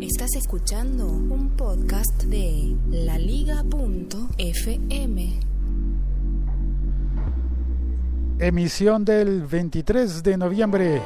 [0.00, 3.60] Estás escuchando un podcast de laliga.fm.
[8.38, 11.02] Emisión del 23 de noviembre.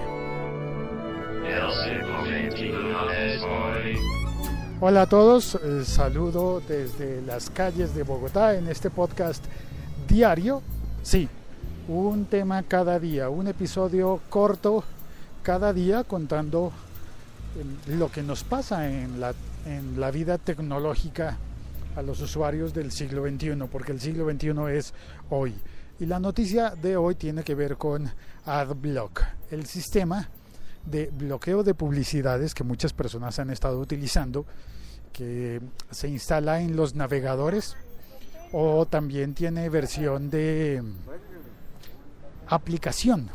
[4.81, 9.45] Hola a todos, eh, saludo desde las calles de Bogotá en este podcast
[10.07, 10.63] diario.
[11.03, 11.29] Sí,
[11.89, 14.85] un tema cada día, un episodio corto
[15.43, 16.73] cada día contando
[17.89, 19.35] lo que nos pasa en la,
[19.67, 21.39] en la vida tecnológica
[21.97, 24.95] a los usuarios del siglo XXI, porque el siglo XXI es
[25.31, 25.55] hoy.
[26.01, 28.11] Y la noticia de hoy tiene que ver con
[28.45, 30.29] AdBlock, el sistema
[30.85, 34.45] de bloqueo de publicidades que muchas personas han estado utilizando
[35.13, 37.77] que se instala en los navegadores
[38.53, 40.83] o también tiene versión de
[42.49, 43.31] aplicación.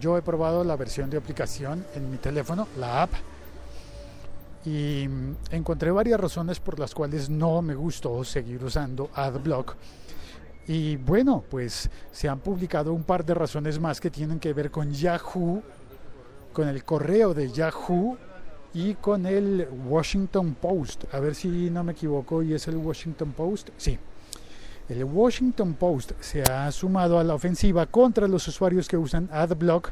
[0.00, 3.12] Yo he probado la versión de aplicación en mi teléfono, la app,
[4.64, 5.08] y
[5.50, 9.74] encontré varias razones por las cuales no me gustó seguir usando AdBlock.
[10.68, 14.70] Y bueno, pues se han publicado un par de razones más que tienen que ver
[14.70, 15.62] con Yahoo,
[16.52, 18.16] con el correo de Yahoo
[18.72, 21.12] y con el Washington Post.
[21.12, 23.70] A ver si no me equivoco y es el Washington Post.
[23.76, 23.98] Sí.
[24.88, 29.90] El Washington Post se ha sumado a la ofensiva contra los usuarios que usan AdBlock,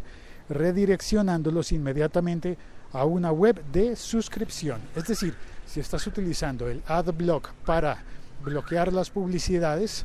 [0.49, 2.59] redireccionándolos inmediatamente
[2.93, 4.81] a una web de suscripción.
[4.97, 8.03] Es decir, si estás utilizando el AdBlock para
[8.45, 10.05] bloquear las publicidades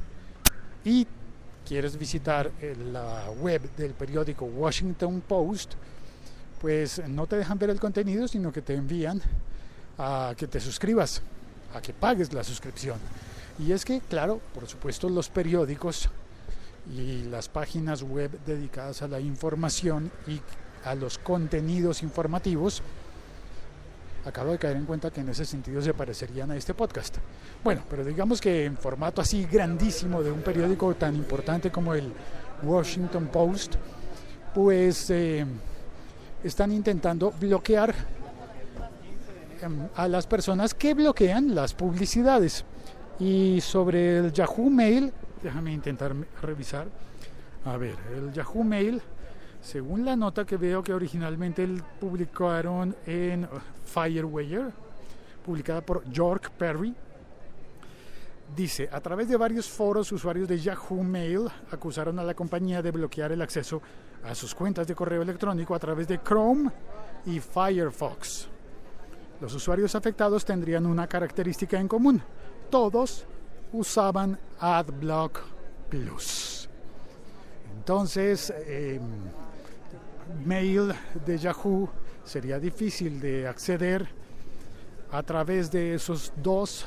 [0.83, 1.08] y
[1.67, 2.52] quieres visitar
[2.94, 5.73] la web del periódico Washington Post,
[6.61, 9.19] pues no te dejan ver el contenido, sino que te envían
[9.97, 11.23] a que te suscribas,
[11.73, 13.00] a que pagues la suscripción.
[13.59, 16.09] Y es que, claro, por supuesto, los periódicos
[16.94, 20.42] y las páginas web dedicadas a la información y
[20.84, 22.81] a los contenidos informativos,
[24.25, 27.17] acabo de caer en cuenta que en ese sentido se parecerían a este podcast.
[27.64, 32.12] Bueno, pero digamos que en formato así grandísimo de un periódico tan importante como el
[32.63, 33.75] Washington Post,
[34.53, 35.09] pues...
[35.09, 35.46] Eh,
[36.46, 37.94] están intentando bloquear
[39.62, 42.63] em, a las personas que bloquean las publicidades.
[43.20, 45.12] Y sobre el Yahoo Mail,
[45.42, 46.88] déjame intentar revisar.
[47.66, 49.02] A ver, el Yahoo Mail,
[49.62, 51.68] según la nota que veo que originalmente
[52.00, 53.48] publicaron en
[53.86, 54.72] Firewire,
[55.44, 56.94] publicada por York Perry,
[58.54, 62.92] Dice, a través de varios foros, usuarios de Yahoo Mail acusaron a la compañía de
[62.92, 63.81] bloquear el acceso
[64.24, 66.70] a sus cuentas de correo electrónico a través de Chrome
[67.25, 68.48] y Firefox.
[69.42, 72.22] Los usuarios afectados tendrían una característica en común.
[72.70, 73.26] Todos
[73.72, 75.42] usaban AdBlock
[75.90, 76.70] Plus.
[77.78, 79.02] Entonces, em,
[80.46, 80.94] mail
[81.25, 81.90] de Yahoo
[82.24, 84.08] sería difícil de acceder
[85.12, 86.86] a través de esos dos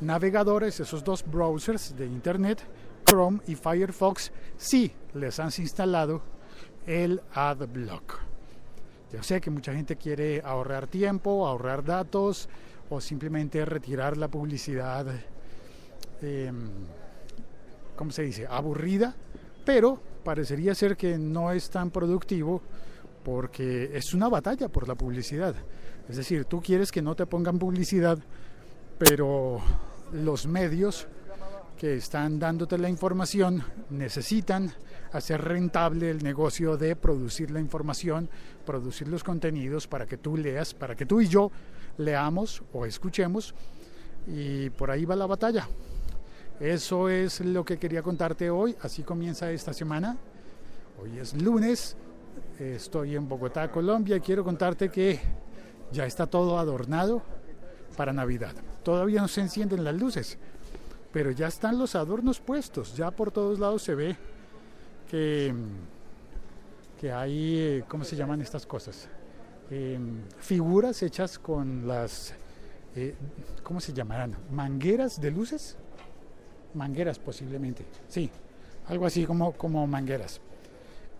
[0.00, 2.60] navegadores, esos dos browsers de Internet,
[3.04, 6.22] Chrome y Firefox, sí les han instalado
[6.86, 8.20] el AdBlock.
[9.12, 12.48] Yo sé que mucha gente quiere ahorrar tiempo, ahorrar datos
[12.90, 15.06] o simplemente retirar la publicidad,
[16.20, 16.52] eh,
[17.96, 19.14] ¿cómo se dice?, aburrida,
[19.64, 22.60] pero parecería ser que no es tan productivo
[23.24, 25.54] porque es una batalla por la publicidad.
[26.08, 28.18] Es decir, tú quieres que no te pongan publicidad,
[28.98, 29.60] pero
[30.12, 31.06] los medios
[31.80, 34.70] que están dándote la información necesitan
[35.12, 38.28] hacer rentable el negocio de producir la información,
[38.66, 41.50] producir los contenidos para que tú leas, para que tú y yo
[41.96, 43.54] leamos o escuchemos
[44.26, 45.66] y por ahí va la batalla.
[46.60, 50.18] Eso es lo que quería contarte hoy, así comienza esta semana.
[51.02, 51.96] Hoy es lunes,
[52.58, 55.18] estoy en Bogotá, Colombia y quiero contarte que
[55.90, 57.22] ya está todo adornado
[57.96, 58.52] para Navidad.
[58.82, 60.36] Todavía no se encienden las luces,
[61.12, 64.16] pero ya están los adornos puestos, ya por todos lados se ve
[65.10, 65.52] que,
[67.00, 69.08] que hay, eh, ¿cómo se llaman estas cosas?
[69.70, 72.34] Em, figuras hechas con las,
[72.94, 73.14] eh,
[73.62, 74.36] ¿cómo se llamarán?
[74.50, 75.76] ¿Mangueras de luces?
[76.74, 78.30] Mangueras posiblemente, sí,
[78.86, 80.40] algo así como, como mangueras.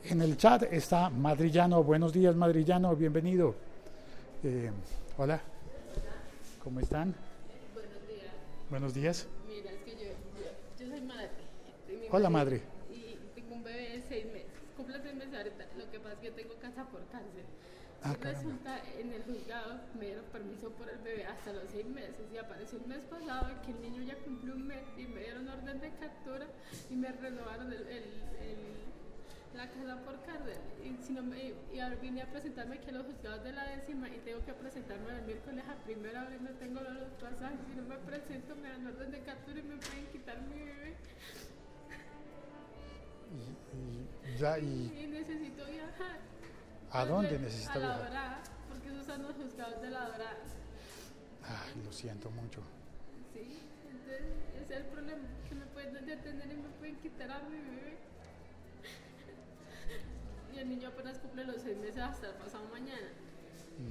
[0.04, 3.54] En el chat está Madrillano, buenos días Madrillano, bienvenido.
[4.42, 4.70] Eh,
[5.18, 5.40] hola,
[6.62, 7.14] ¿cómo están?
[8.70, 9.26] Buenos días.
[9.48, 10.10] Mira, es que yo,
[10.78, 11.28] yo, soy madre.
[12.12, 12.60] Hola, madre.
[12.90, 14.50] Y tengo un bebé de seis meses.
[14.76, 15.64] Cumple seis meses ahorita.
[15.78, 17.44] Lo que pasa es que yo tengo casa por cáncer.
[18.02, 21.86] Ah, y resulta, en el juzgado me dieron permiso por el bebé hasta los seis
[21.86, 22.26] meses.
[22.34, 25.46] Y apareció el mes pasado que el niño ya cumplió un mes y me dieron
[25.48, 26.46] orden de captura
[26.90, 28.04] y me renovaron el, el,
[29.54, 30.58] la casa por cárcel.
[30.82, 33.64] Y, si no me, y ahora vine a presentarme aquí a los juzgados de la
[33.76, 37.60] décima y tengo que presentarme el miércoles a primera hora y no tengo los pasajes.
[37.68, 40.29] Si no me presento, me dan orden de captura y me pueden quitar
[44.40, 44.64] ya, y
[45.02, 46.18] Y necesito viajar.
[46.92, 48.08] ¿a dónde necesita A la viajar?
[48.08, 50.36] Dorada, porque esos son los juzgados de la Dorada.
[51.44, 52.60] Ay, lo siento mucho.
[53.34, 53.60] Sí,
[53.90, 54.22] entonces
[54.62, 57.96] ese es el problema, que me pueden detener y me pueden quitar a mi bebé.
[60.54, 63.08] Y el niño apenas cumple los seis meses hasta el pasado mañana.
[63.78, 63.82] Mm,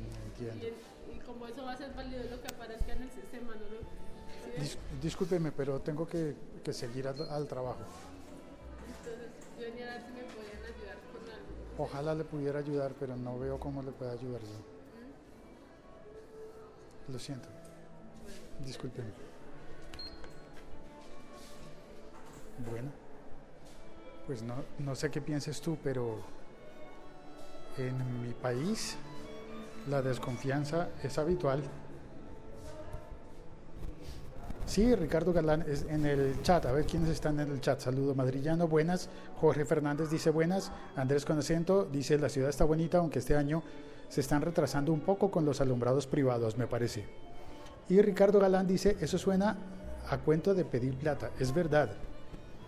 [0.43, 0.65] Y, entiendo.
[0.67, 3.61] el- y como eso va a ser válido lo que aparezca en el sistema, ¿no?
[3.61, 3.79] lo-
[4.65, 4.77] ¿sí?
[4.77, 7.79] Dis- discúlpeme, pero tengo que, que seguir al, al trabajo.
[11.79, 14.47] Ojalá le pudiera ayudar, pero no veo cómo le pueda ayudar yo.
[17.13, 17.47] Lo siento.
[18.65, 19.07] Discúlpeme.
[22.69, 22.89] Bueno,
[24.27, 26.17] pues no, no sé qué pienses tú, pero
[27.77, 28.97] en mi país
[29.87, 31.63] la desconfianza es habitual.
[34.69, 36.63] Sí, Ricardo Galán es en el chat.
[36.67, 37.79] A ver quiénes están en el chat.
[37.79, 39.09] Saludo Madrillano, buenas.
[39.41, 40.71] Jorge Fernández dice buenas.
[40.95, 43.63] Andrés con acento dice la ciudad está bonita, aunque este año
[44.09, 47.03] se están retrasando un poco con los alumbrados privados, me parece.
[47.89, 49.57] Y Ricardo Galán dice, eso suena
[50.07, 51.31] a cuento de pedir plata.
[51.39, 51.89] Es verdad.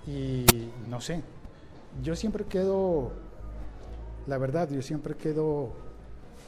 [0.08, 0.44] Y
[0.90, 1.22] no sé,
[2.02, 3.12] yo siempre quedo,
[4.26, 5.70] la verdad, yo siempre quedo,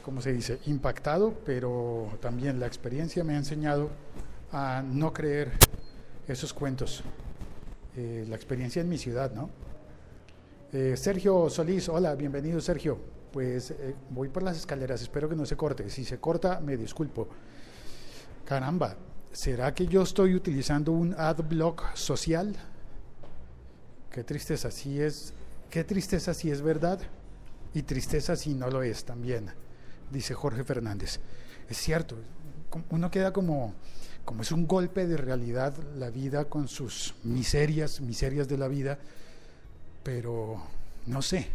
[0.04, 3.90] como se dice, impactado, pero también la experiencia me ha enseñado
[4.54, 5.50] a no creer
[6.28, 7.02] esos cuentos.
[7.96, 9.50] Eh, la experiencia en mi ciudad, ¿no?
[10.72, 12.98] Eh, Sergio Solís, hola, bienvenido Sergio.
[13.32, 15.90] Pues eh, voy por las escaleras, espero que no se corte.
[15.90, 17.28] Si se corta, me disculpo.
[18.44, 18.96] Caramba,
[19.32, 22.54] ¿será que yo estoy utilizando un adblock social?
[24.10, 25.34] Qué tristeza, si es,
[25.68, 27.00] qué tristeza si es verdad
[27.74, 29.50] y tristeza si no lo es también,
[30.12, 31.18] dice Jorge Fernández.
[31.68, 32.16] Es cierto,
[32.90, 33.74] uno queda como,
[34.24, 38.98] como es un golpe de realidad la vida con sus miserias, miserias de la vida,
[40.02, 40.62] pero
[41.06, 41.48] no sé.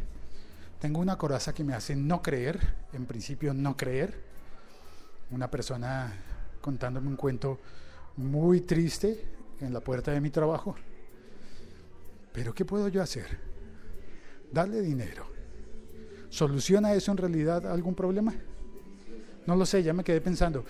[0.80, 2.60] Tengo una coraza que me hace no creer,
[2.94, 4.14] en principio no creer.
[5.32, 6.14] Una persona
[6.62, 7.60] contándome un cuento
[8.18, 9.24] muy triste
[9.60, 10.76] en la puerta de mi trabajo.
[12.32, 13.26] Pero ¿qué puedo yo hacer?
[14.52, 15.26] Darle dinero.
[16.30, 18.34] ¿Soluciona eso en realidad algún problema?
[19.46, 20.64] No lo sé, ya me quedé pensando.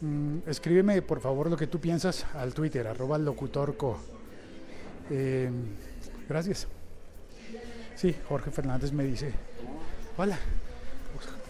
[0.00, 3.98] Mm, escríbeme por favor lo que tú piensas al Twitter, arroba locutorco.
[5.10, 5.50] Eh,
[6.28, 6.66] gracias.
[7.96, 9.32] Sí, Jorge Fernández me dice,
[10.16, 10.38] hola.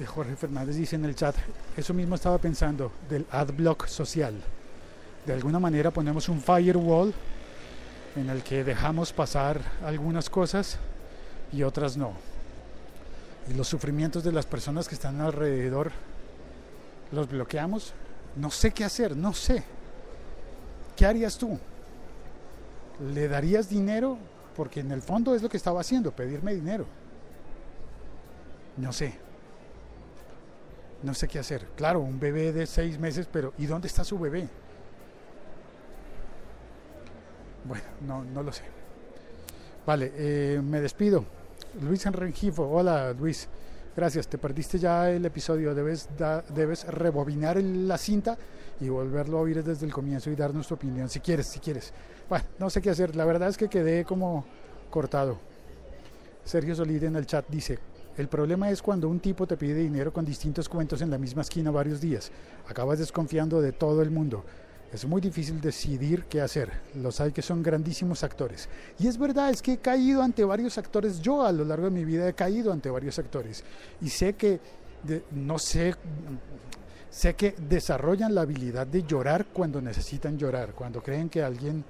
[0.01, 1.37] Eh, Jorge Fernández dice en el chat,
[1.77, 4.35] eso mismo estaba pensando del adblock social.
[5.27, 7.13] De alguna manera ponemos un firewall
[8.17, 10.79] en el que dejamos pasar algunas cosas
[11.53, 12.15] y otras no.
[13.49, 15.93] Y los sufrimientos de las personas que están alrededor
[17.13, 17.93] los bloqueamos.
[18.37, 19.63] No sé qué hacer, no sé.
[20.97, 21.59] ¿Qué harías tú?
[23.15, 24.19] ¿Le darías dinero?
[24.57, 26.87] Porque en el fondo es lo que estaba haciendo, pedirme dinero.
[28.77, 29.15] No sé.
[31.03, 31.67] No sé qué hacer.
[31.77, 34.49] Claro, un bebé de seis meses, pero ¿y dónde está su bebé?
[37.65, 38.65] Bueno, no, no lo sé.
[39.87, 41.25] Vale, eh, me despido.
[41.81, 43.49] Luis Enrengifo, hola Luis,
[44.01, 44.29] gracias.
[44.29, 48.39] Te perdiste ya el episodio, debes, da- debes rebobinar el- la cinta
[48.81, 51.93] y volverlo a oír desde el comienzo y darnos tu opinión, si quieres, si quieres.
[52.27, 54.47] Bueno, no sé qué hacer, la verdad es que quedé como
[54.89, 55.37] cortado.
[56.47, 57.79] Sergio Solid en el chat dice,
[58.17, 61.43] el problema es cuando un tipo te pide dinero con distintos cuentos en la misma
[61.43, 62.33] esquina varios días.
[62.69, 64.45] Acabas desconfiando de todo el mundo.
[64.93, 66.73] Es muy difícil decidir qué hacer.
[66.97, 68.69] Los hay que son grandísimos actores.
[68.99, 71.21] Y es verdad, es que he caído ante varios actores.
[71.21, 73.63] Yo a lo largo de mi vida he caído ante varios actores.
[74.01, 74.59] Y sé que,
[75.31, 75.95] no sé,
[77.09, 81.85] sé que desarrollan la habilidad de llorar cuando necesitan llorar, cuando creen que alguien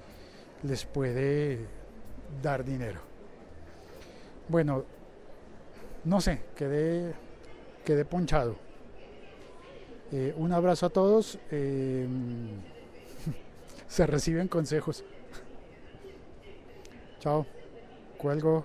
[0.63, 1.59] les puede
[2.43, 3.01] dar dinero.
[4.47, 4.85] Bueno,
[6.05, 7.15] no sé, quedé,
[7.83, 8.57] quedé ponchado.
[10.13, 11.39] Eh, un abrazo a todos.
[11.51, 12.07] eh,
[13.91, 15.05] se reciben consejos.
[17.19, 17.45] Chao.
[18.17, 18.65] Cuelgo.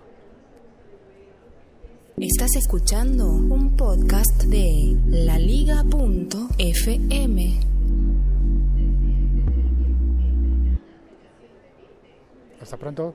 [2.18, 5.90] Estás escuchando un podcast de laliga.fm.
[12.62, 13.14] Hasta pronto.